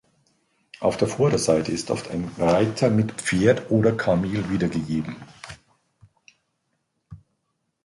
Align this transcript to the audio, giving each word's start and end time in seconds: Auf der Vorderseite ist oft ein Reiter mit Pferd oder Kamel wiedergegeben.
Auf 0.79 0.97
der 0.97 1.07
Vorderseite 1.07 1.71
ist 1.71 1.91
oft 1.91 2.09
ein 2.09 2.27
Reiter 2.39 2.89
mit 2.89 3.11
Pferd 3.21 3.69
oder 3.69 3.91
Kamel 3.95 4.49
wiedergegeben. 4.49 5.15